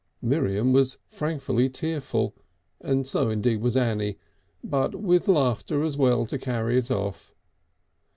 [0.23, 2.33] Miriam was frankly tearful,
[2.79, 4.17] and so indeed was Annie,
[4.63, 7.35] but with laughter as well to carry it off.